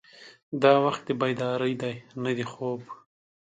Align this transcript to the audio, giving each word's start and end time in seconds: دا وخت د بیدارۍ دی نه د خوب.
دا 0.61 0.73
وخت 0.85 1.01
د 1.07 1.09
بیدارۍ 1.21 1.73
دی 1.81 1.93
نه 2.23 2.31
د 2.37 2.39
خوب. 2.51 2.81